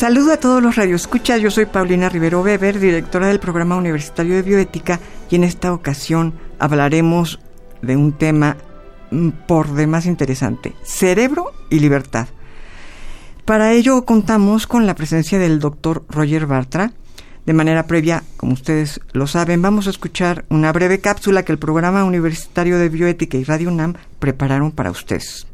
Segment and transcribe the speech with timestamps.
[0.00, 4.40] Saludo a todos los radioescuchas, yo soy Paulina Rivero Weber, directora del Programa Universitario de
[4.40, 7.38] Bioética, y en esta ocasión hablaremos
[7.82, 8.56] de un tema
[9.10, 12.28] Mm, por demás interesante, cerebro y libertad.
[13.44, 16.92] Para ello contamos con la presencia del doctor Roger Bartra.
[17.44, 21.58] De manera previa, como ustedes lo saben, vamos a escuchar una breve cápsula que el
[21.58, 25.49] Programa Universitario de Bioética y Radio UNAM prepararon para ustedes.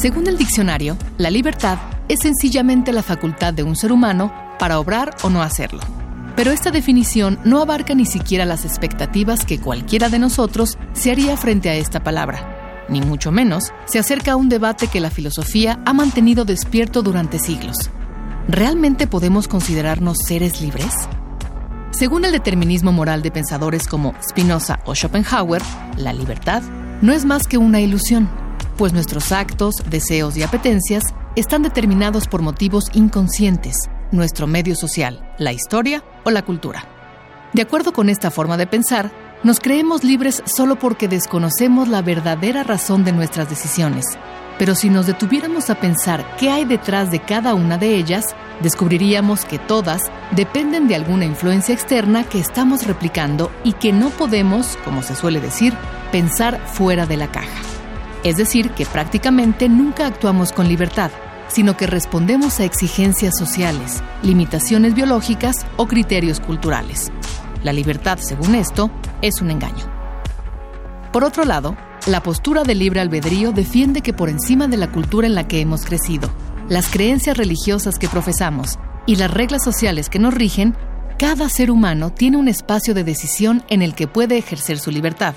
[0.00, 5.14] Según el diccionario, la libertad es sencillamente la facultad de un ser humano para obrar
[5.22, 5.80] o no hacerlo
[6.40, 11.36] pero esta definición no abarca ni siquiera las expectativas que cualquiera de nosotros se haría
[11.36, 15.80] frente a esta palabra, ni mucho menos se acerca a un debate que la filosofía
[15.84, 17.90] ha mantenido despierto durante siglos.
[18.48, 20.94] ¿Realmente podemos considerarnos seres libres?
[21.90, 25.60] Según el determinismo moral de pensadores como Spinoza o Schopenhauer,
[25.98, 26.62] la libertad
[27.02, 28.30] no es más que una ilusión,
[28.80, 31.04] pues nuestros actos, deseos y apetencias
[31.36, 33.76] están determinados por motivos inconscientes,
[34.10, 36.88] nuestro medio social, la historia o la cultura.
[37.52, 42.62] De acuerdo con esta forma de pensar, nos creemos libres solo porque desconocemos la verdadera
[42.62, 44.06] razón de nuestras decisiones.
[44.58, 49.44] Pero si nos detuviéramos a pensar qué hay detrás de cada una de ellas, descubriríamos
[49.44, 55.02] que todas dependen de alguna influencia externa que estamos replicando y que no podemos, como
[55.02, 55.74] se suele decir,
[56.12, 57.69] pensar fuera de la caja.
[58.22, 61.10] Es decir, que prácticamente nunca actuamos con libertad,
[61.48, 67.10] sino que respondemos a exigencias sociales, limitaciones biológicas o criterios culturales.
[67.64, 68.90] La libertad, según esto,
[69.22, 69.90] es un engaño.
[71.12, 71.76] Por otro lado,
[72.06, 75.60] la postura del libre albedrío defiende que por encima de la cultura en la que
[75.60, 76.30] hemos crecido,
[76.68, 80.76] las creencias religiosas que profesamos y las reglas sociales que nos rigen,
[81.18, 85.34] cada ser humano tiene un espacio de decisión en el que puede ejercer su libertad.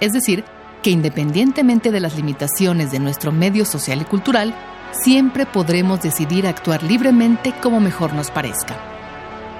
[0.00, 0.44] Es decir,
[0.82, 4.54] que independientemente de las limitaciones de nuestro medio social y cultural,
[4.92, 8.76] siempre podremos decidir actuar libremente como mejor nos parezca.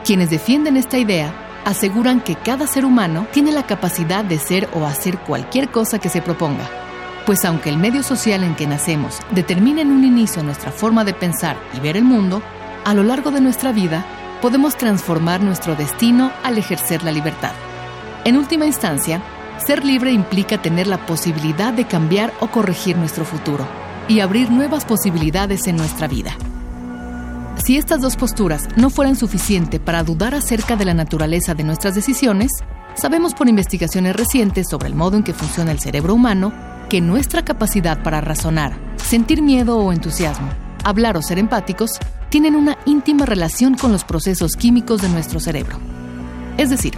[0.05, 1.33] Quienes defienden esta idea
[1.65, 6.09] aseguran que cada ser humano tiene la capacidad de ser o hacer cualquier cosa que
[6.09, 6.65] se proponga,
[7.27, 11.13] pues aunque el medio social en que nacemos determine en un inicio nuestra forma de
[11.13, 12.41] pensar y ver el mundo,
[12.85, 14.07] a lo largo de nuestra vida
[14.41, 17.53] podemos transformar nuestro destino al ejercer la libertad.
[18.25, 19.21] En última instancia,
[19.65, 23.67] ser libre implica tener la posibilidad de cambiar o corregir nuestro futuro
[24.09, 26.37] y abrir nuevas posibilidades en nuestra vida.
[27.65, 31.95] Si estas dos posturas no fueran suficientes para dudar acerca de la naturaleza de nuestras
[31.95, 32.53] decisiones,
[32.95, 36.53] sabemos por investigaciones recientes sobre el modo en que funciona el cerebro humano
[36.89, 40.49] que nuestra capacidad para razonar, sentir miedo o entusiasmo,
[40.85, 41.91] hablar o ser empáticos
[42.29, 45.79] tienen una íntima relación con los procesos químicos de nuestro cerebro.
[46.59, 46.95] Es decir,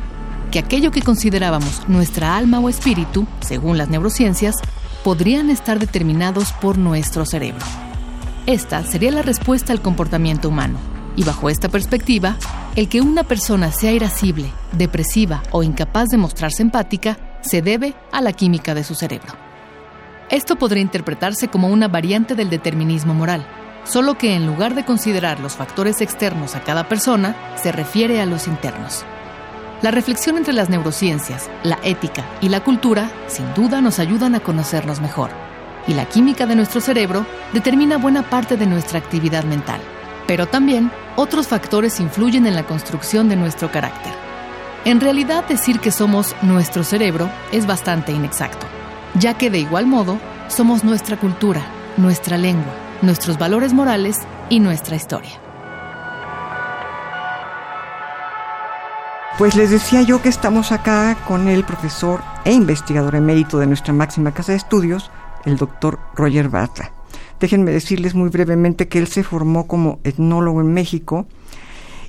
[0.48, 4.56] que aquello que considerábamos nuestra alma o espíritu, según las neurociencias,
[5.04, 7.64] podrían estar determinados por nuestro cerebro.
[8.47, 10.78] Esta sería la respuesta al comportamiento humano.
[11.16, 12.37] Y bajo esta perspectiva,
[12.76, 18.20] el que una persona sea irascible, depresiva o incapaz de mostrarse empática se debe a
[18.20, 19.34] la química de su cerebro.
[20.31, 23.47] Esto podría interpretarse como una variante del determinismo moral,
[23.84, 28.26] solo que en lugar de considerar los factores externos a cada persona, se refiere a
[28.26, 29.04] los internos.
[29.81, 34.41] La reflexión entre las neurociencias, la ética y la cultura sin duda nos ayudan a
[34.41, 35.31] conocernos mejor.
[35.87, 39.81] Y la química de nuestro cerebro determina buena parte de nuestra actividad mental.
[40.27, 44.12] Pero también otros factores influyen en la construcción de nuestro carácter.
[44.84, 48.67] En realidad decir que somos nuestro cerebro es bastante inexacto,
[49.14, 50.19] ya que de igual modo
[50.49, 51.62] somos nuestra cultura,
[51.97, 54.17] nuestra lengua, nuestros valores morales
[54.49, 55.48] y nuestra historia.
[59.38, 63.94] Pues les decía yo que estamos acá con el profesor e investigador emérito de nuestra
[63.94, 65.12] máxima casa de estudios,
[65.44, 66.90] el doctor Roger Bartra.
[67.38, 71.29] Déjenme decirles muy brevemente que él se formó como etnólogo en México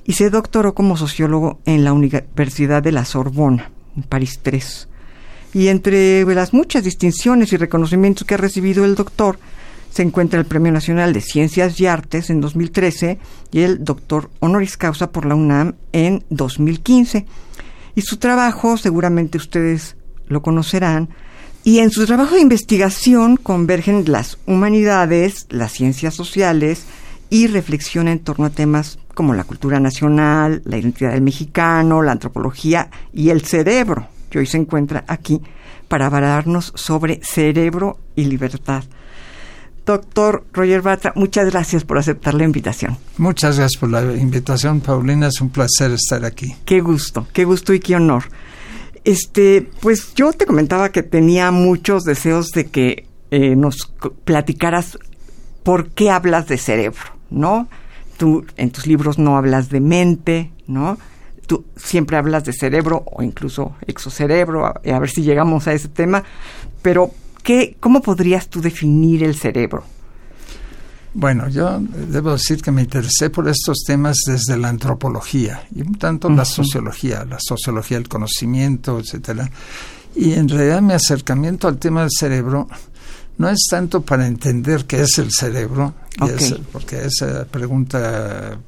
[0.04, 4.88] y se doctoró como sociólogo en la Universidad de la Sorbona, en París 3.
[5.54, 9.38] Y entre las muchas distinciones y reconocimientos que ha recibido el doctor,
[9.90, 13.18] se encuentra el Premio Nacional de Ciencias y Artes en 2013
[13.52, 17.26] y el doctor honoris causa por la UNAM en 2015.
[17.94, 19.96] Y su trabajo, seguramente ustedes
[20.28, 21.08] lo conocerán,
[21.62, 26.86] y en su trabajo de investigación convergen las humanidades, las ciencias sociales
[27.28, 32.12] y reflexión en torno a temas como la cultura nacional, la identidad del mexicano, la
[32.12, 35.42] antropología y el cerebro, que hoy se encuentra aquí
[35.88, 38.84] para hablarnos sobre cerebro y libertad.
[39.90, 42.96] Doctor Roger Batra, muchas gracias por aceptar la invitación.
[43.18, 45.26] Muchas gracias por la invitación, Paulina.
[45.26, 46.54] Es un placer estar aquí.
[46.64, 48.22] Qué gusto, qué gusto y qué honor.
[49.02, 53.92] Este, pues yo te comentaba que tenía muchos deseos de que eh, nos
[54.24, 54.96] platicaras
[55.64, 57.66] por qué hablas de cerebro, ¿no?
[58.16, 60.98] Tú en tus libros no hablas de mente, ¿no?
[61.48, 65.88] Tú siempre hablas de cerebro o incluso exocerebro, a, a ver si llegamos a ese
[65.88, 66.22] tema,
[66.80, 67.10] pero
[67.42, 69.84] ¿qué, ¿cómo podrías tú definir el cerebro?
[71.12, 75.96] Bueno, yo debo decir que me interesé por estos temas desde la antropología y un
[75.96, 79.50] tanto la sociología, la sociología del conocimiento, etcétera.
[80.14, 82.68] Y en realidad mi acercamiento al tema del cerebro
[83.38, 85.94] no es tanto para entender qué es el cerebro,
[86.72, 88.58] porque esa pregunta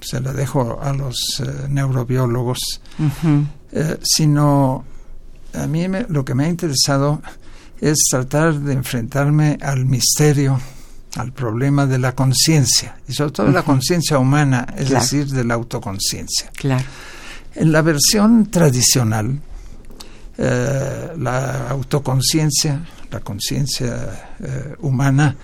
[0.00, 2.80] se la dejo a los eh, neurobiólogos,
[3.72, 4.84] eh, sino
[5.52, 7.20] a mí lo que me ha interesado
[7.80, 10.60] es tratar de enfrentarme al misterio
[11.16, 15.44] al problema de la conciencia, y sobre todo de la conciencia humana, es decir, de
[15.44, 16.50] la autoconciencia.
[16.54, 16.84] Claro.
[17.54, 19.40] En la versión tradicional,
[20.38, 25.34] eh, la autoconciencia, la conciencia eh, humana,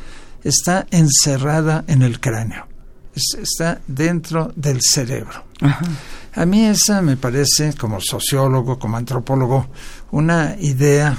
[0.44, 2.66] está encerrada en el cráneo,
[3.14, 5.44] está dentro del cerebro.
[6.34, 9.66] A mí esa me parece, como sociólogo, como antropólogo,
[10.12, 11.16] una idea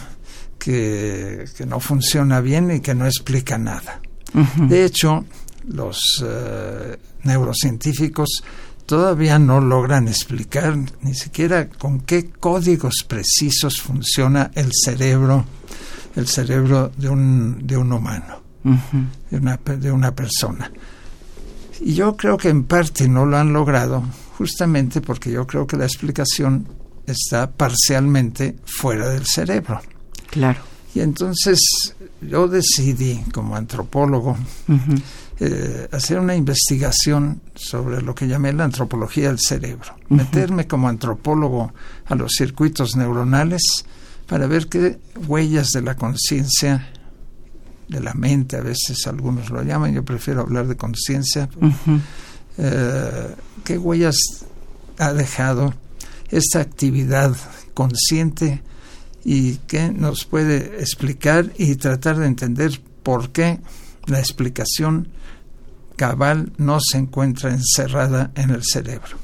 [0.68, 4.02] que, que no funciona bien y que no explica nada.
[4.58, 5.24] De hecho,
[5.69, 8.44] los eh, neurocientíficos
[8.86, 15.46] todavía no logran explicar ni siquiera con qué códigos precisos funciona el cerebro,
[16.18, 18.42] el cerebro de un, de un humano,
[19.31, 20.69] de, una, de una persona.
[21.80, 24.04] Y yo creo que en parte no lo han logrado
[24.38, 26.68] justamente porque yo creo que la explicación
[27.06, 29.80] está parcialmente fuera del cerebro.
[30.29, 30.59] Claro.
[30.94, 31.59] Y entonces
[32.21, 34.35] yo decidí, como antropólogo,
[35.39, 41.71] eh, hacer una investigación sobre lo que llamé la antropología del cerebro, meterme como antropólogo
[42.06, 43.62] a los circuitos neuronales
[44.25, 44.97] para ver qué
[45.27, 46.89] huellas de la conciencia,
[47.88, 51.47] de la mente, a veces algunos lo llaman, yo prefiero hablar de conciencia,
[52.57, 54.18] eh, qué huellas
[54.97, 55.73] ha dejado
[56.30, 57.35] esta actividad
[57.75, 58.63] consciente
[59.29, 63.59] y que nos puede explicar y tratar de entender por qué
[64.06, 65.09] la explicación
[65.97, 69.18] cabal no se encuentra encerrada en el cerebro.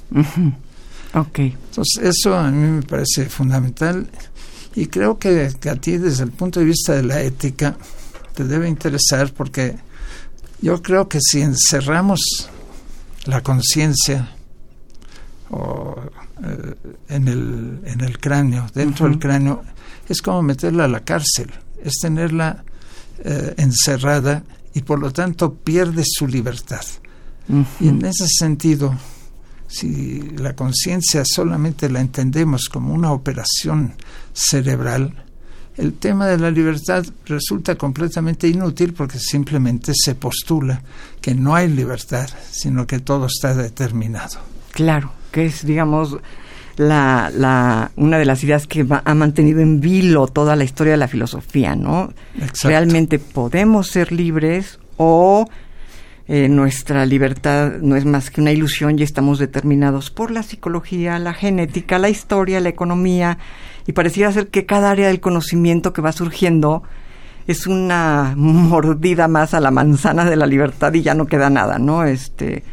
[1.46, 4.10] Entonces, eso a mí me parece fundamental
[4.76, 7.78] y creo que, a ti desde el punto de vista de la ética
[8.36, 9.78] te debe interesar porque
[10.62, 12.50] yo creo que si encerramos
[13.24, 14.36] la conciencia
[15.50, 16.76] eh,
[17.08, 19.64] en, el, en el cráneo, dentro del cráneo,
[20.08, 21.52] es como meterla a la cárcel,
[21.84, 22.64] es tenerla
[23.24, 26.84] eh, encerrada y por lo tanto pierde su libertad.
[27.80, 28.98] Y en ese sentido,
[29.68, 33.94] si la conciencia solamente la entendemos como una operación
[34.32, 35.24] cerebral,
[35.76, 40.82] el tema de la libertad resulta completamente inútil porque simplemente se postula
[41.20, 44.40] que no hay libertad, sino que todo está determinado.
[44.72, 46.18] Claro, que es, digamos,
[46.78, 50.98] la, la, una de las ideas que ha mantenido en vilo toda la historia de
[50.98, 52.14] la filosofía, ¿no?
[52.64, 55.48] Realmente podemos ser libres o
[56.28, 61.20] eh, nuestra libertad no es más que una ilusión y estamos determinados por la psicología,
[61.20, 63.38] la genética, la historia, la economía
[63.86, 66.84] y pareciera ser que cada área del conocimiento que va surgiendo
[67.46, 71.78] es una mordida más a la manzana de la libertad y ya no queda nada,
[71.78, 72.06] ¿no?
[72.06, 72.64] Este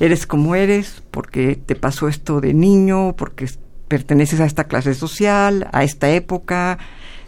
[0.00, 3.48] eres como eres, porque te pasó esto de niño, porque
[3.88, 6.78] perteneces a esta clase social, a esta época,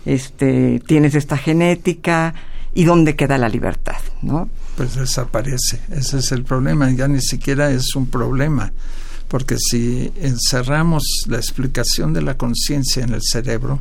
[0.04, 2.34] este, tienes esta genética,
[2.74, 4.48] y dónde queda la libertad, ¿no?
[4.76, 8.72] Pues desaparece, ese es el problema, ya ni siquiera es un problema,
[9.28, 13.80] porque si encerramos la explicación de la conciencia en el cerebro,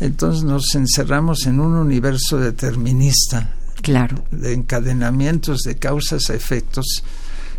[0.00, 4.24] entonces nos encerramos en un universo determinista, claro.
[4.30, 7.02] de encadenamientos de causas a efectos,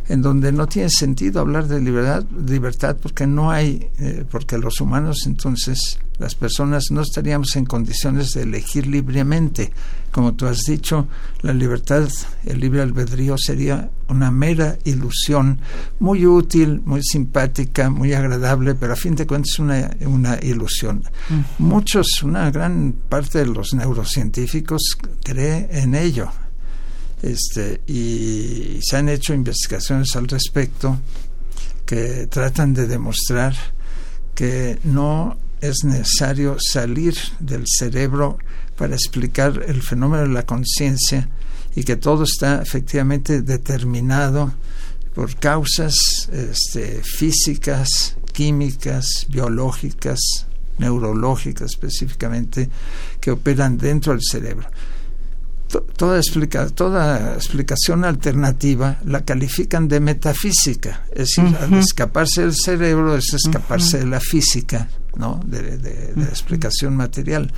[0.10, 4.82] en donde no tiene sentido hablar de libertad, libertad porque no hay, eh, porque los
[4.82, 9.72] humanos entonces, las personas no estaríamos en condiciones de elegir libremente.
[10.12, 11.08] Como tú has dicho,
[11.44, 12.10] la libertad,
[12.44, 15.60] el libre albedrío sería una mera ilusión,
[16.00, 21.04] muy útil, muy simpática, muy agradable, pero a fin de cuentas es una, una ilusión.
[21.60, 26.32] Muchos, una gran parte de los neurocientíficos cree en ello
[27.22, 31.00] este, y se han hecho investigaciones al respecto
[31.86, 33.56] que tratan de demostrar
[34.36, 38.38] que no es necesario salir del cerebro
[38.78, 41.30] para explicar el fenómeno de la conciencia
[41.76, 44.54] y que todo está efectivamente determinado
[45.14, 50.20] por causas este, físicas, químicas, biológicas,
[50.78, 52.70] neurológicas específicamente,
[53.20, 54.70] que operan dentro del cerebro
[55.70, 63.16] toda, explica, toda explicación alternativa la califican de metafísica, es decir, al escaparse del cerebro
[63.16, 65.40] es escaparse de la física, ¿no?
[65.46, 67.52] De, la explicación material.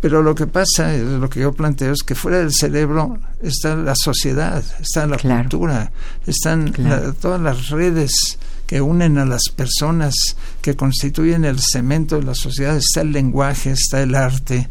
[0.00, 3.74] Pero lo que pasa, es lo que yo planteo, es que fuera del cerebro está
[3.74, 5.90] la sociedad, está la cultura,
[6.26, 6.72] están
[7.20, 10.14] todas las redes que unen a las personas,
[10.60, 14.68] que constituyen el cemento de la sociedad, está el lenguaje, está el arte,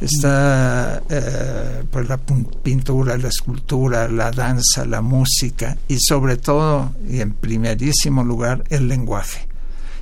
[0.00, 7.20] está eh, pues la pintura, la escultura, la danza, la música y sobre todo y
[7.20, 9.46] en primerísimo lugar el lenguaje.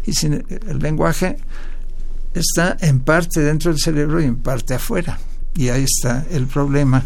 [0.06, 1.36] Y sin, el lenguaje
[2.34, 5.18] está en parte dentro del cerebro y en parte afuera.
[5.54, 7.04] Y ahí está el problema.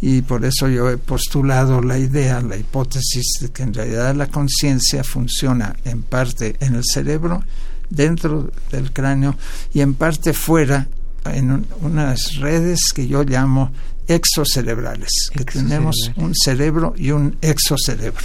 [0.00, 4.26] Y por eso yo he postulado la idea, la hipótesis de que en realidad la
[4.26, 7.44] conciencia funciona en parte en el cerebro,
[7.88, 9.36] dentro del cráneo,
[9.72, 10.88] y en parte fuera
[11.24, 13.70] en unas redes que yo llamo
[14.08, 18.20] exocerebrales, que tenemos un cerebro y un exocerebro.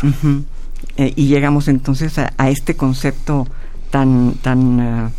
[0.97, 3.47] Eh, y llegamos entonces a, este concepto
[3.89, 5.09] tan, tan eh,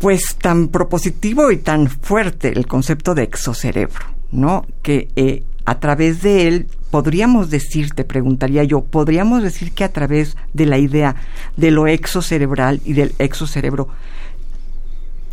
[0.00, 4.66] pues tan propositivo y tan fuerte, el concepto de exocerebro, ¿no?
[4.82, 9.92] Que eh, a través de él podríamos decir, te preguntaría yo, podríamos decir que a
[9.92, 11.14] través de la idea
[11.56, 13.88] de lo exocerebral y del exocerebro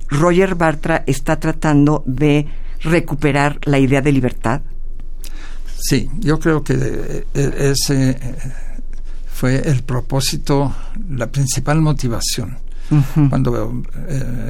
[0.10, 2.48] Roger Bartra está tratando de
[2.82, 4.62] recuperar la idea de libertad?
[5.78, 8.18] Sí, yo creo que eh, eh, ese eh,
[9.32, 10.74] fue el propósito,
[11.10, 12.58] la principal motivación.
[13.30, 13.86] Cuando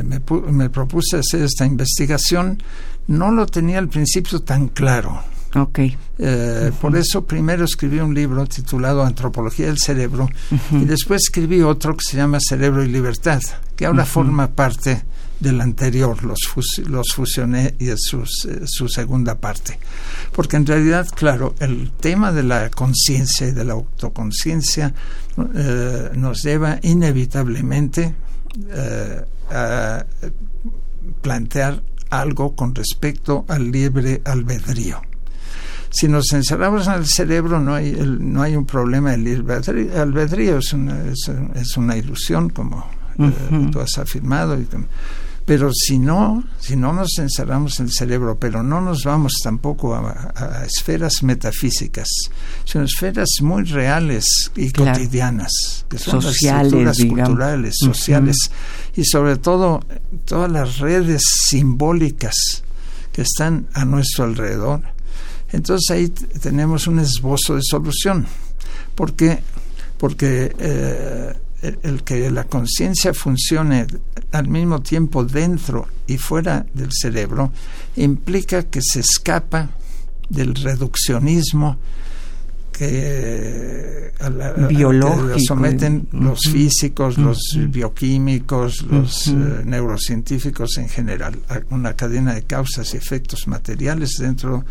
[0.01, 2.63] me, me, propuse hacer esta investigación,
[3.08, 5.22] no lo tenía al principio tan claro.
[5.54, 5.98] Okay.
[6.80, 10.30] Por eso primero escribí un libro titulado Antropología del Cerebro
[10.72, 13.42] y después escribí otro que se llama Cerebro y Libertad,
[13.75, 15.04] que ahora forma parte
[15.39, 16.39] del anterior, los,
[16.86, 19.79] los fusioné y es eh, su, segunda parte.
[20.34, 24.93] Porque en realidad, claro, el tema de la conciencia y de la autoconciencia
[25.55, 28.13] eh, nos lleva inevitablemente
[28.69, 30.05] eh, a
[31.22, 35.01] plantear algo con respecto al libre albedrío.
[35.91, 40.60] Si nos encerramos en el cerebro no hay, no hay un problema de libre albedrío,
[40.60, 41.03] es una,
[41.55, 42.86] es, una ilusión, como
[43.72, 44.60] tú has afirmado.
[44.60, 44.67] Y,
[45.50, 49.96] pero si no, si no nos encerramos en el cerebro, pero no nos vamos tampoco
[49.96, 52.08] a, esferas metafísicas,
[52.65, 58.38] sino esferas muy reales y cotidianas, que son sociales, las estructuras culturales, sociales,
[58.96, 59.84] y sobre todo
[60.25, 62.36] todas las redes simbólicas
[63.12, 64.84] que están a nuestro alrededor.
[65.51, 68.27] Entonces ahí tenemos un esbozo de solución,
[68.94, 69.41] porque
[69.98, 73.86] porque eh, el, que la conciencia funcione
[74.32, 77.51] al mismo tiempo dentro y fuera del cerebro
[77.96, 79.70] implica que se escapa
[80.30, 81.78] del reduccionismo
[82.72, 84.30] que, a
[84.68, 85.39] Biológico.
[85.39, 89.32] someten los físicos, los bioquímicos, los eh,
[89.66, 91.38] neurocientíficos en general,
[91.72, 94.63] una cadena de causas y efectos materiales dentro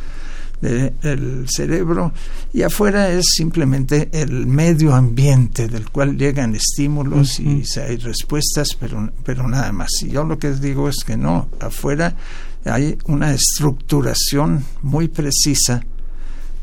[0.61, 2.13] del cerebro
[2.53, 9.11] y afuera es simplemente el medio ambiente del cual llegan estímulos y hay respuestas, pero,
[9.25, 9.91] pero nada más.
[10.03, 12.17] Y yo lo que digo es que no, afuera
[12.65, 15.85] hay una estructuración muy precisa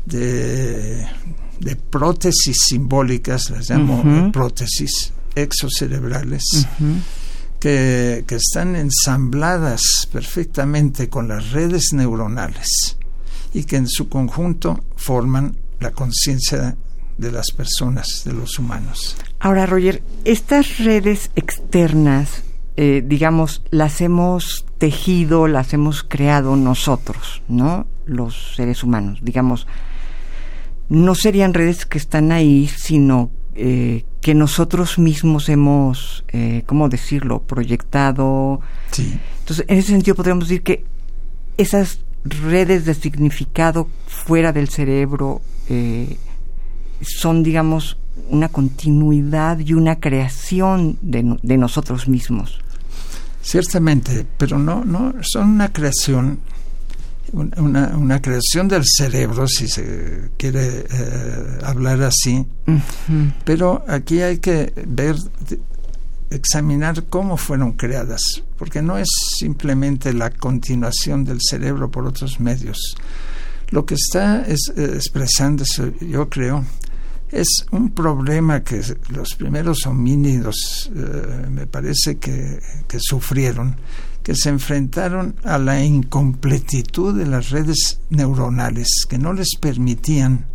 [0.04, 1.06] de,
[1.60, 6.42] de prótesis simbólicas, las llamo prótesis exocerebrales.
[7.58, 9.80] Que, que, están ensambladas
[10.12, 12.98] perfectamente con las redes neuronales
[13.56, 16.76] y que en su conjunto forman la conciencia
[17.16, 19.16] de las personas, de los humanos.
[19.40, 22.44] Ahora, Roger, estas redes externas,
[22.76, 27.86] eh, digamos, las hemos tejido, las hemos creado nosotros, ¿no?
[28.04, 29.66] Los seres humanos, digamos.
[30.90, 37.42] no serían redes que están ahí, sino eh, que nosotros mismos hemos, eh, ¿cómo decirlo?,
[37.42, 38.60] proyectado.
[38.92, 39.18] Sí.
[39.40, 40.84] Entonces, en ese sentido podríamos decir que
[41.56, 46.16] esas redes de significado fuera del cerebro eh,
[47.00, 52.58] son, digamos, una continuidad y una creación de, de nosotros mismos.
[53.42, 56.40] Ciertamente, pero no, no son una creación
[57.32, 62.46] una, una, creación del cerebro, si se quiere eh, hablar así,
[63.44, 65.16] pero aquí hay que ver,
[66.30, 68.22] examinar cómo fueron creadas,
[68.58, 72.96] porque no es simplemente la continuación del cerebro por otros medios.
[73.70, 76.64] Lo que está es, eh, expresándose, yo creo,
[77.30, 83.76] es un problema que los primeros homínidos eh, me parece que, que sufrieron,
[84.22, 90.46] que se enfrentaron a la incompletitud de las redes neuronales que no les permitían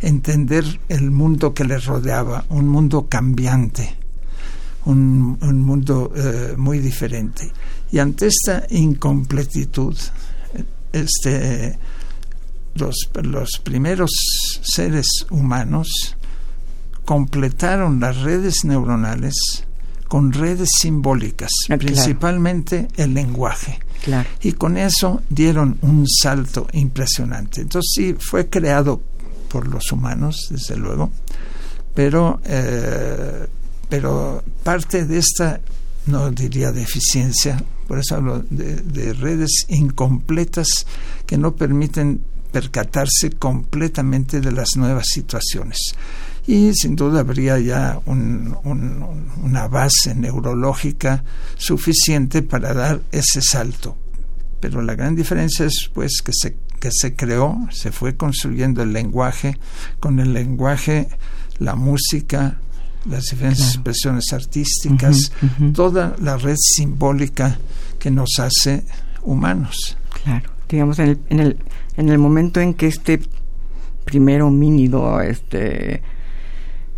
[0.00, 3.96] entender el mundo que les rodeaba, un mundo cambiante,
[4.84, 7.50] un, mundo eh, muy diferente.
[7.92, 9.96] Y ante esta incompletitud,
[10.92, 11.78] este,
[12.74, 14.10] los, los primeros
[14.62, 16.16] seres humanos
[17.04, 19.34] completaron las redes neuronales
[20.10, 23.78] con redes simbólicas, ah, principalmente el lenguaje.
[24.42, 27.60] Y con eso dieron un salto impresionante.
[27.60, 29.00] Entonces sí, fue creado
[29.48, 31.10] por los humanos, desde luego,
[31.94, 33.46] pero, eh,
[33.90, 35.60] pero parte de esta,
[36.06, 40.86] no diría deficiencia, por eso hablo de redes incompletas
[41.26, 45.94] que no permiten percatarse completamente de las nuevas situaciones
[46.46, 51.22] y sin duda habría ya una base neurológica
[51.56, 53.96] suficiente para dar ese salto.
[54.58, 58.92] Pero la gran diferencia es pues que se, que se creó, se fue construyendo el
[58.92, 59.58] lenguaje,
[60.00, 61.08] con el lenguaje
[61.58, 62.58] la música,
[63.06, 65.32] las diferentes expresiones artísticas,
[65.74, 67.58] toda la red simbólica
[67.98, 68.84] que nos hace
[69.22, 69.96] humanos.
[70.22, 71.56] Claro, digamos, en el, en el,
[71.96, 73.20] en el momento en que este
[74.04, 76.02] primer homínido este,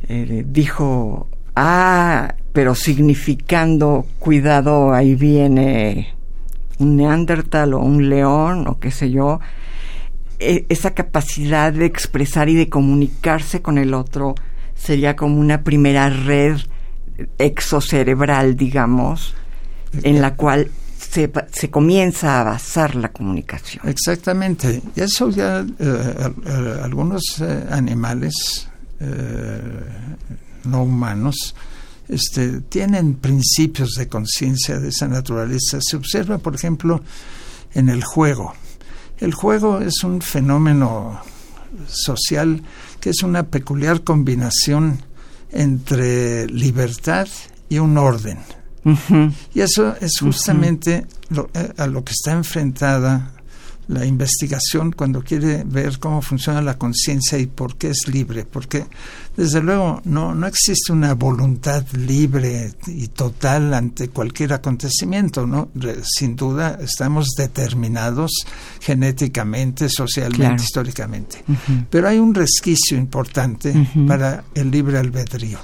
[0.08, 6.14] eh, dijo, ah, pero significando, cuidado, ahí viene
[6.78, 9.40] un neandertal o un león o qué sé yo,
[10.38, 14.34] e, esa capacidad de expresar y de comunicarse con el otro
[14.82, 16.58] sería como una primera red
[17.38, 19.34] exocerebral, digamos,
[20.02, 23.88] en la cual se, se, comienza a basar la comunicación.
[23.88, 24.82] Exactamente.
[24.96, 27.40] Y eso ya eh, eh, algunos
[27.70, 28.68] animales
[28.98, 29.60] eh,
[30.64, 31.54] no humanos,
[32.08, 35.78] este, tienen principios de conciencia de esa naturaleza.
[35.80, 37.02] Se observa, por ejemplo,
[37.74, 38.54] en el juego.
[39.18, 41.20] El juego es un fenómeno
[41.86, 42.62] social
[43.00, 45.02] que es una peculiar combinación
[45.50, 47.28] entre libertad
[47.68, 48.38] y un orden.
[49.54, 51.06] Y eso es justamente
[51.54, 53.32] eh, a lo que está enfrentada
[53.88, 58.86] la investigación cuando quiere ver cómo funciona la conciencia y por qué es libre, porque
[59.36, 65.70] desde luego no, no existe una voluntad libre y total ante cualquier acontecimiento, ¿no?
[66.02, 68.30] Sin duda estamos determinados
[68.80, 71.44] genéticamente, socialmente, históricamente,
[71.88, 73.74] pero hay un resquicio importante
[74.06, 75.58] para el libre albedrío.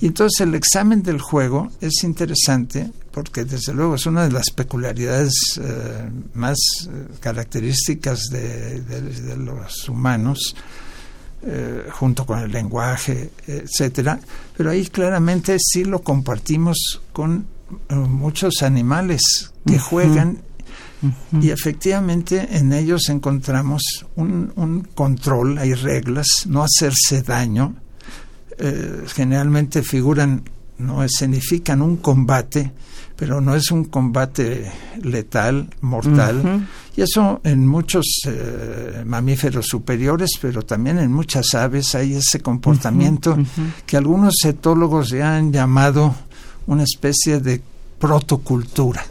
[0.00, 4.50] Y entonces el examen del juego es interesante porque desde luego es una de las
[4.50, 8.82] peculiaridades eh, más eh, características de,
[9.38, 10.54] los humanos,
[11.42, 14.18] eh, junto con el lenguaje, etcétera.
[14.56, 17.46] Pero ahí claramente sí lo compartimos con
[17.90, 20.38] muchos animales que juegan
[21.40, 23.82] y efectivamente en ellos encontramos
[24.14, 27.74] un, un, control, hay reglas, no hacerse daño.
[29.08, 30.42] generalmente figuran,
[30.78, 32.72] no escenifican un combate
[33.16, 34.70] pero no es un combate
[35.02, 36.66] letal, mortal.
[36.94, 43.36] Y eso en muchos eh, mamíferos superiores, pero también en muchas aves hay ese comportamiento
[43.86, 46.14] que algunos etólogos ya han llamado
[46.66, 47.62] una especie de
[47.98, 49.04] protocultura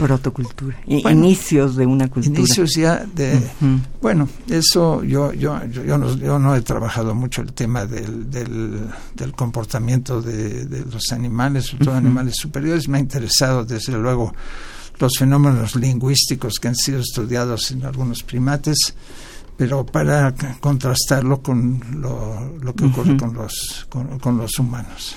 [0.00, 2.38] protocultura, inicios de una cultura.
[2.38, 3.40] Inicios ya de...
[4.00, 9.32] Bueno, eso yo, yo, yo, no, yo no he trabajado mucho el tema del, del,
[9.36, 12.88] comportamiento de, los animales, sobre todo animales superiores.
[12.88, 14.34] Me ha interesado, desde luego,
[14.98, 18.94] los fenómenos lingüísticos que han sido estudiados en algunos primates,
[19.56, 23.86] pero para contrastarlo con lo, lo que ocurre con, los,
[24.20, 25.14] con los humanos.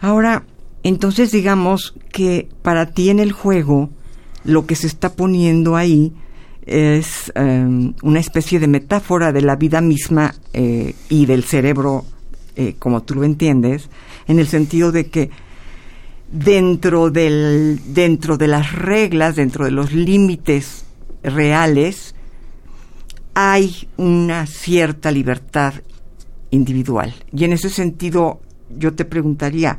[0.00, 0.44] Ahora,
[0.82, 3.90] entonces digamos que para ti en el juego
[4.44, 6.12] lo que se está poniendo ahí
[6.66, 12.04] es em, una especie de metáfora de la vida misma eh, y del cerebro,
[12.56, 13.88] eh, como tú lo entiendes,
[14.28, 15.30] en el sentido de que
[16.30, 20.84] dentro, del, dentro de las reglas, dentro de los límites
[21.22, 22.14] reales,
[23.34, 25.74] hay una cierta libertad
[26.50, 27.14] individual.
[27.32, 28.40] Y en ese sentido,
[28.78, 29.78] yo te preguntaría,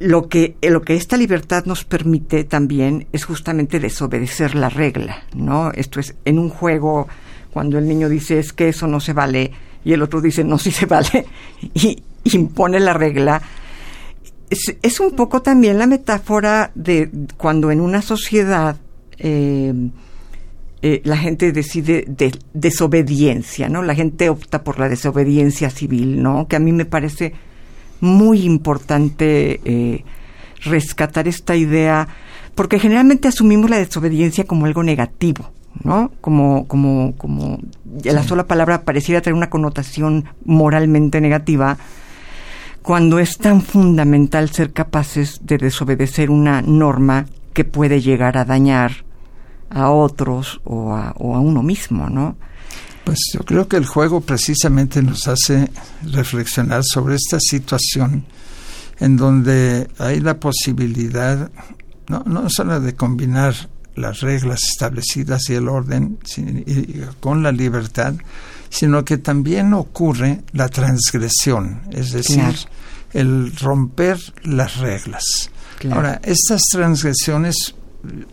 [0.00, 5.70] lo que, lo que esta libertad nos permite también es justamente desobedecer la regla, ¿no?
[5.72, 7.06] Esto es, en un juego,
[7.52, 9.52] cuando el niño dice es que eso no se vale,
[9.84, 11.26] y el otro dice no, sí se vale,
[11.74, 13.42] y impone la regla,
[14.50, 18.76] es, un poco también la metáfora de cuando en una sociedad
[19.18, 19.72] eh,
[20.82, 23.82] eh, la gente decide de desobediencia, ¿no?
[23.82, 26.48] La gente opta por la desobediencia civil, ¿no?
[26.48, 27.32] Que a mí me parece
[28.00, 30.04] muy importante eh,
[30.62, 32.08] rescatar esta idea,
[32.54, 35.50] porque generalmente asumimos la desobediencia como algo negativo,
[35.82, 36.10] ¿no?
[36.20, 37.58] Como, como, como
[38.04, 41.78] la sola palabra pareciera tener una connotación moralmente negativa,
[42.82, 49.04] cuando es tan fundamental ser capaces de desobedecer una norma que puede llegar a dañar
[49.68, 52.36] a otros o a, o a uno mismo, ¿no?
[53.10, 55.68] Pues yo creo que el juego precisamente nos hace
[56.12, 58.24] reflexionar sobre esta situación
[59.00, 61.50] en donde hay la posibilidad
[62.06, 63.56] no, no solo de combinar
[63.96, 66.20] las reglas establecidas y el orden
[67.18, 68.14] con la libertad,
[68.68, 72.54] sino que también ocurre la transgresión, es decir,
[73.12, 75.50] el romper las reglas.
[75.90, 77.74] Ahora, estas transgresiones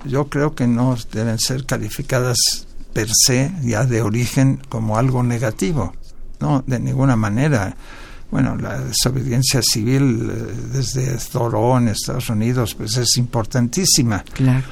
[0.06, 5.93] yo creo que no deben ser calificadas per se, ya de origen, como algo negativo.
[6.39, 7.76] No, de ninguna manera.
[8.30, 14.23] Bueno, la desobediencia civil eh, desde Thoreau en Estados Unidos pues es importantísima.
[14.34, 14.65] Claro.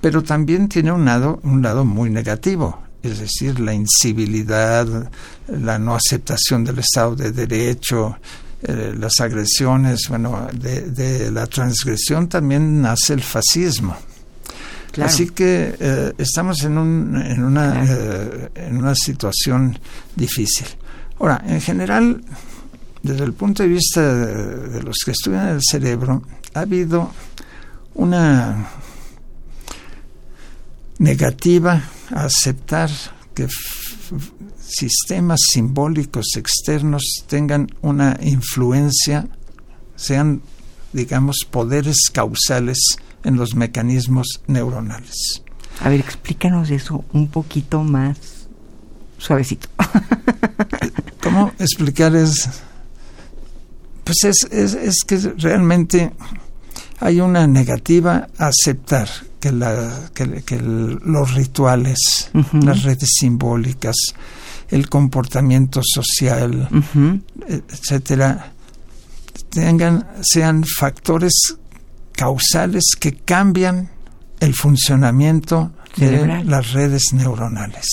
[0.00, 5.10] Pero también tiene un lado, un lado muy negativo, es decir, la incivilidad,
[5.46, 8.16] la no aceptación del Estado de Derecho,
[8.62, 13.96] eh, las agresiones, bueno, de, de la transgresión también nace el fascismo.
[15.00, 19.78] Así que eh, estamos en, un, en, una, eh, en una situación
[20.14, 20.66] difícil.
[21.18, 22.22] Ahora, en general,
[23.02, 26.22] desde el punto de vista de, los que estudian el cerebro,
[26.54, 27.10] ha habido
[27.94, 28.68] una
[30.98, 32.90] negativa a aceptar
[33.34, 33.48] que
[34.58, 39.26] sistemas simbólicos externos tengan una influencia,
[39.96, 40.42] sean,
[40.92, 42.78] digamos, poderes causales
[43.24, 45.42] en los mecanismos neuronales.
[45.80, 48.18] A ver, explícanos eso un poquito más
[49.18, 49.68] suavecito.
[51.22, 52.48] ¿Cómo explicar es?
[54.04, 56.12] Pues es, es, que realmente
[56.98, 59.08] hay una negativa a aceptar
[59.38, 63.94] que, la, que, los rituales, las redes simbólicas,
[64.68, 66.68] el comportamiento social,
[67.46, 68.52] etcétera,
[69.50, 71.56] tengan, sean factores
[72.12, 73.90] causales que cambian
[74.40, 77.86] el funcionamiento de las redes neuronales.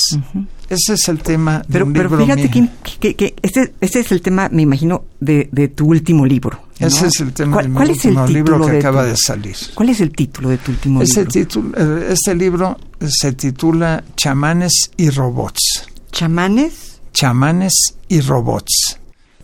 [0.70, 4.50] Ese es el tema de pero, pero fíjate que, que, este, este, es el tema,
[4.52, 6.62] me imagino, de, tu último libro.
[6.78, 9.56] Ese es el tema de mi último libro que acaba de salir.
[9.74, 11.32] ¿Cuál es el título de tu último Ese libro?
[11.32, 12.78] Título, eh, este libro
[13.08, 15.88] se titula Chamanes y Robots.
[16.12, 17.02] ¿Chamanes?
[17.14, 17.74] Chamanes
[18.08, 18.98] y Robots.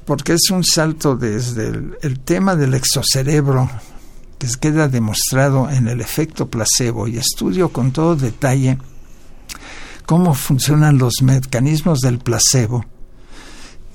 [0.05, 3.69] Porque es un salto desde el tema del exocerebro
[4.37, 8.77] que queda demostrado en el efecto placebo y estudio con todo detalle
[10.05, 12.85] cómo funcionan los mecanismos del placebo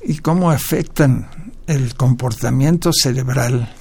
[0.03, 1.29] y cómo afectan
[1.67, 3.73] el comportamiento cerebral,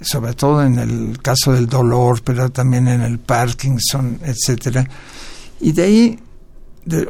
[0.00, 4.88] sobre todo en el caso del dolor, pero también en el Parkinson, etcétera.
[5.60, 6.18] Y de ahí,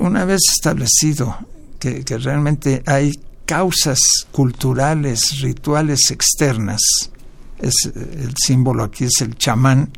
[0.00, 1.36] una vez establecido
[1.78, 3.12] que, que realmente hay
[3.44, 3.98] causas
[4.32, 6.80] culturales, rituales externas,
[7.60, 9.90] es el símbolo aquí es el chamán,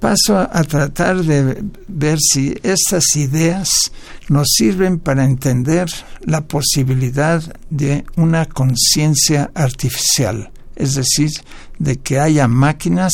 [0.00, 3.90] paso a, tratar de ver si estas ideas
[4.28, 5.88] nos sirven para entender
[6.20, 11.30] la posibilidad de una conciencia artificial, es decir,
[11.78, 13.12] de que haya máquinas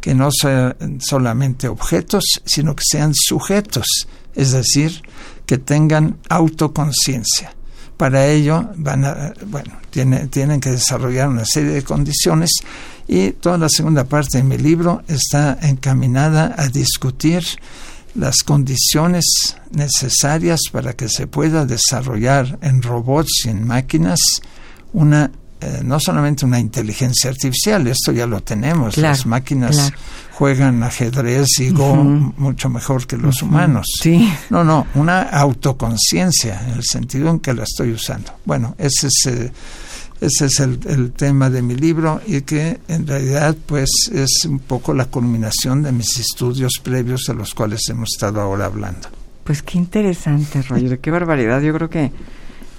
[0.00, 5.02] que no sean solamente objetos, sino que sean sujetos, es decir,
[5.46, 7.54] que tengan autoconciencia.
[7.96, 12.50] Para ello van a, bueno, tienen que desarrollar una serie de condiciones
[13.08, 17.42] y toda la segunda parte de mi libro está encaminada a discutir
[18.14, 24.18] las condiciones necesarias para que se pueda desarrollar en robots y en máquinas
[24.92, 25.30] una
[25.60, 29.92] eh, no solamente una inteligencia artificial, esto ya lo tenemos, las máquinas
[30.32, 33.86] juegan ajedrez y Go mucho mejor que los humanos.
[34.02, 34.30] Sí.
[34.50, 38.32] No, no, una autoconciencia en el sentido en que la estoy usando.
[38.44, 39.26] Bueno, ese es...
[39.26, 39.52] Eh,
[40.18, 44.94] ese es el, tema de mi libro y que en realidad pues es un poco
[44.94, 49.08] la culminación de mis estudios previos a los cuales hemos estado ahora hablando.
[49.44, 51.60] Pues qué interesante, Roger, qué barbaridad.
[51.60, 52.10] Yo creo que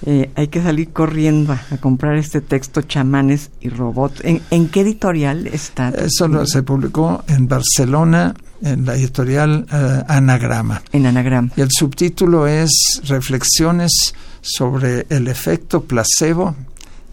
[0.06, 4.22] eh, hay que salir corriendo a, comprar este texto, Chamanes y Robots.
[4.24, 5.88] ¿En, qué editorial está?
[5.90, 10.82] Eso se publicó en Barcelona, en la editorial eh, Anagrama.
[10.92, 11.50] En Anagrama.
[11.56, 16.54] Y el subtítulo es Reflexiones sobre el efecto placebo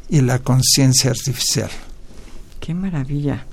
[0.10, 1.69] y la conciencia artificial.
[2.60, 3.45] Qué maravilla.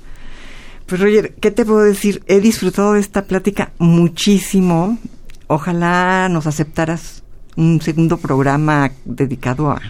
[0.85, 2.23] Pues Roger, ¿qué te puedo decir?
[2.27, 4.99] He disfrutado de esta plática muchísimo.
[5.47, 7.22] Ojalá nos aceptaras
[7.55, 9.81] un segundo programa dedicado a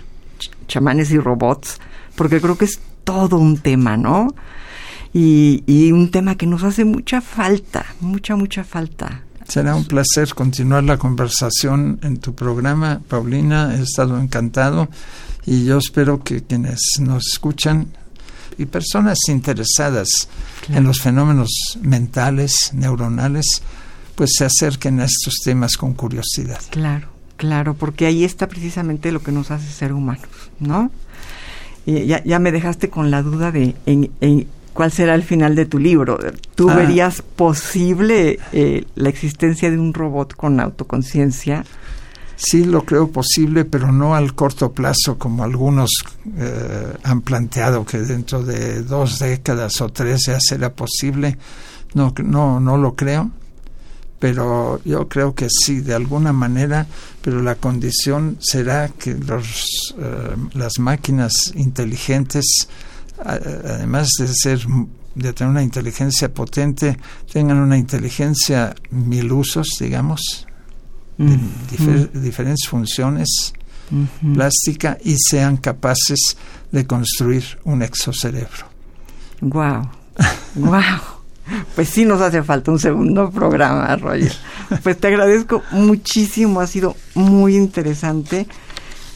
[0.68, 1.80] chamanes y robots,
[2.16, 4.34] porque creo que es todo un tema, ¿no?
[5.14, 9.22] Y, y un tema que nos hace mucha falta, mucha, mucha falta.
[9.48, 13.76] Será un placer continuar la conversación en tu programa, Paulina.
[13.76, 14.88] He estado encantado
[15.46, 17.88] y yo espero que quienes nos escuchan
[18.58, 20.10] y personas interesadas
[20.70, 23.46] en los fenómenos mentales, neuronales,
[24.16, 26.62] pues se acerquen a estos temas con curiosidad.
[26.70, 27.10] Claro,
[27.44, 30.30] claro, porque ahí está precisamente lo que nos hace ser humanos,
[30.62, 30.90] ¿no?
[31.86, 35.66] Y ya, ya me dejaste con la duda de en, cuál será el final de
[35.66, 36.18] tu libro.
[36.56, 36.76] ¿Tú ah.
[36.76, 41.66] verías posible eh, la existencia de un robot con autoconciencia?
[42.38, 45.92] Sí lo creo posible, pero no al corto plazo como algunos
[46.38, 51.38] eh, han planteado que dentro de dos décadas o tres ya será posible.
[51.94, 53.32] No, no, no lo creo,
[54.24, 56.88] pero yo creo que sí, de alguna manera,
[57.22, 62.70] pero la condición será que los, eh, las máquinas inteligentes,
[63.22, 64.62] además de ser
[65.14, 66.98] de tener una inteligencia potente,
[67.34, 70.48] tengan una inteligencia mil usos, digamos,
[71.18, 73.54] diferentes funciones
[74.34, 76.38] plástica y sean capaces
[76.72, 78.68] de construir un exocerebro.
[79.42, 79.90] Wow,
[80.56, 81.13] wow.
[81.76, 84.34] Pues sí nos hace falta un segundo programa, Roger.
[84.82, 88.48] Pues te agradezco muchísimo, ha sido muy interesante.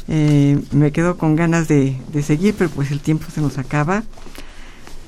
[0.08, 4.04] Eh, me quedo con ganas de, seguir, pero pues el tiempo se nos acaba.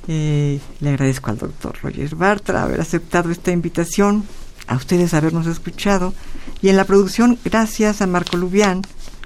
[0.07, 4.23] Eh, le agradezco al doctor Roger Bartra haber aceptado esta invitación
[4.67, 6.13] a ustedes habernos escuchado
[6.61, 8.81] y en la producción gracias a Marco Lubián,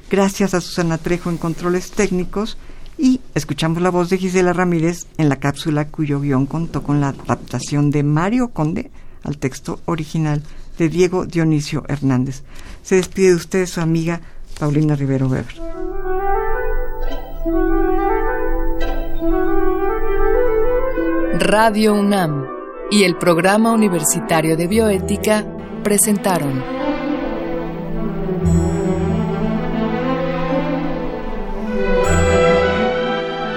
[0.10, 2.58] gracias a Susana Trejo en controles técnicos
[2.98, 7.10] y escuchamos la voz de Gisela Ramírez en la cápsula cuyo guion contó con la
[7.10, 8.92] adaptación de Mario Conde
[9.24, 10.44] al texto original
[10.78, 12.44] de Diego Dionisio Hernández.
[12.82, 14.22] Se despide de ustedes su amiga
[14.60, 15.56] Paulina Rivero Weber.
[21.40, 22.46] Radio UNAM
[22.92, 25.46] y el Programa Universitario de Bioética
[25.84, 26.83] presentaron